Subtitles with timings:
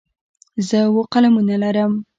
[0.67, 1.93] زه اووه قلمونه لرم.